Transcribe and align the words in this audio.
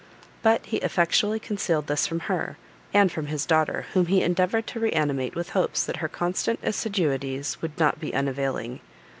But 0.41 0.65
he 0.65 0.77
effectually 0.77 1.39
concealed 1.39 1.85
this 1.85 2.07
from 2.07 2.21
her, 2.21 2.57
and 2.91 3.11
from 3.11 3.27
his 3.27 3.45
daughter, 3.45 3.85
whom 3.93 4.07
he 4.07 4.23
endeavoured 4.23 4.65
to 4.65 4.79
reanimate 4.79 5.35
with 5.35 5.51
hopes 5.51 5.83
that 5.85 5.97
her 5.97 6.07
constant 6.09 6.59
assiduities 6.63 7.61
would 7.61 7.77
not 7.77 7.99
be 7.99 8.11
unavailing. 8.11 8.79